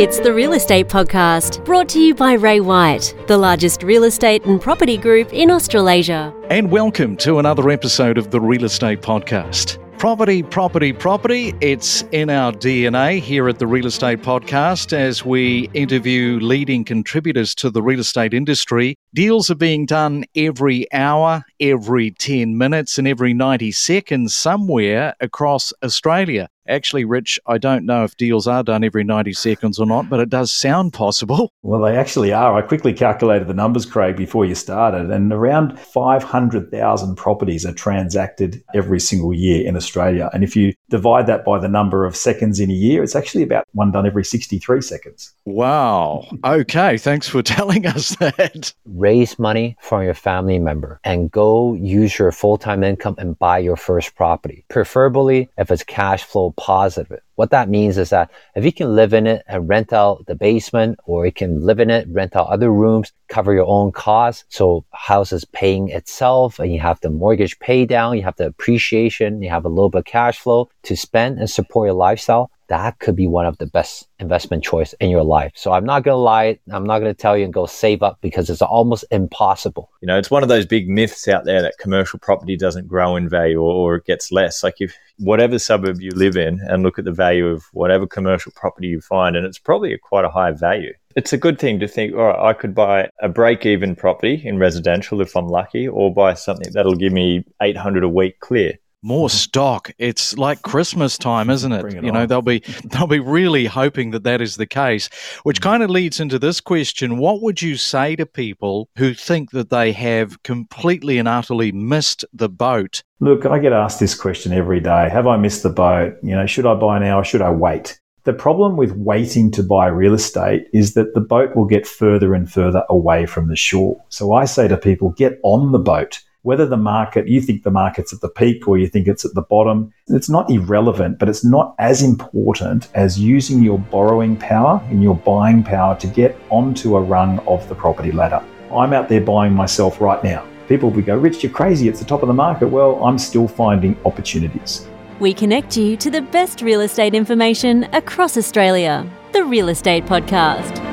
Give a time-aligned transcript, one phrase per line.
[0.00, 4.42] It's the Real Estate Podcast, brought to you by Ray White, the largest real estate
[4.46, 6.32] and property group in Australasia.
[6.48, 9.76] And welcome to another episode of the Real Estate Podcast.
[9.98, 11.52] Property, property, property.
[11.60, 17.54] It's in our DNA here at the Real Estate Podcast as we interview leading contributors
[17.56, 18.96] to the real estate industry.
[19.12, 25.74] Deals are being done every hour, every 10 minutes, and every 90 seconds somewhere across
[25.84, 26.48] Australia.
[26.70, 30.20] Actually, Rich, I don't know if deals are done every 90 seconds or not, but
[30.20, 31.52] it does sound possible.
[31.62, 32.56] Well, they actually are.
[32.56, 38.64] I quickly calculated the numbers, Craig, before you started, and around 500,000 properties are transacted
[38.74, 40.30] every single year in Australia.
[40.32, 43.42] And if you divide that by the number of seconds in a year, it's actually
[43.42, 45.32] about one done every 63 seconds.
[45.44, 46.26] Wow.
[46.44, 46.96] Okay.
[46.96, 48.72] Thanks for telling us that.
[48.86, 53.58] Raise money from your family member and go use your full time income and buy
[53.58, 57.18] your first property, preferably if it's cash flow positive.
[57.36, 60.34] What that means is that if you can live in it and rent out the
[60.34, 64.44] basement, or you can live in it, rent out other rooms, cover your own costs.
[64.50, 68.46] So house is paying itself and you have the mortgage pay down, you have the
[68.46, 72.50] appreciation, you have a little bit of cash flow to spend and support your lifestyle
[72.70, 75.50] that could be one of the best investment choice in your life.
[75.56, 76.58] So I'm not going to lie.
[76.70, 79.90] I'm not going to tell you and go save up because it's almost impossible.
[80.00, 83.16] You know, it's one of those big myths out there that commercial property doesn't grow
[83.16, 84.62] in value or, or it gets less.
[84.62, 88.52] Like if whatever suburb you live in and look at the value of whatever commercial
[88.54, 90.92] property you find, and it's probably a quite a high value.
[91.16, 94.40] It's a good thing to think, all right, I could buy a break even property
[94.44, 98.78] in residential if I'm lucky, or buy something that'll give me 800 a week clear
[99.02, 99.90] more stock.
[99.98, 101.94] It's like Christmas time, isn't it?
[101.94, 105.08] it you know, they'll be they'll be really hoping that that is the case,
[105.42, 105.64] which mm.
[105.64, 109.70] kind of leads into this question: What would you say to people who think that
[109.70, 113.02] they have completely and utterly missed the boat?
[113.20, 116.14] Look, I get asked this question every day: Have I missed the boat?
[116.22, 118.00] You know, should I buy now or should I wait?
[118.24, 122.34] The problem with waiting to buy real estate is that the boat will get further
[122.34, 124.04] and further away from the shore.
[124.10, 127.70] So I say to people, get on the boat whether the market, you think the
[127.70, 131.28] market's at the peak or you think it's at the bottom, it's not irrelevant, but
[131.28, 136.36] it's not as important as using your borrowing power and your buying power to get
[136.48, 138.42] onto a rung of the property ladder.
[138.72, 140.46] I'm out there buying myself right now.
[140.68, 141.88] People will go, Rich, you're crazy.
[141.88, 142.68] It's the top of the market.
[142.68, 144.86] Well, I'm still finding opportunities.
[145.18, 149.08] We connect you to the best real estate information across Australia.
[149.32, 150.89] The Real Estate Podcast.